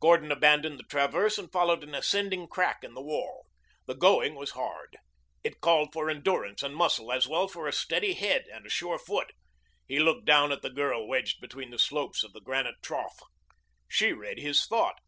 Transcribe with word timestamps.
Gordon 0.00 0.30
abandoned 0.30 0.78
the 0.78 0.82
traverse 0.84 1.38
and 1.38 1.50
followed 1.50 1.82
an 1.82 1.94
ascending 1.94 2.46
crack 2.46 2.84
in 2.84 2.92
the 2.92 3.00
wall. 3.00 3.46
The 3.86 3.94
going 3.94 4.34
was 4.34 4.50
hard. 4.50 4.98
It 5.42 5.62
called 5.62 5.94
for 5.94 6.10
endurance 6.10 6.62
and 6.62 6.76
muscle, 6.76 7.10
as 7.10 7.26
well 7.26 7.44
as 7.44 7.52
for 7.52 7.66
a 7.66 7.72
steady 7.72 8.12
head 8.12 8.44
and 8.52 8.66
a 8.66 8.68
sure 8.68 8.98
foot. 8.98 9.32
He 9.88 9.98
looked 9.98 10.26
down 10.26 10.52
at 10.52 10.60
the 10.60 10.68
girl 10.68 11.08
wedged 11.08 11.40
between 11.40 11.70
the 11.70 11.78
slopes 11.78 12.22
of 12.22 12.34
the 12.34 12.42
granite 12.42 12.82
trough. 12.82 13.20
She 13.88 14.12
read 14.12 14.38
his 14.38 14.66
thought. 14.66 14.98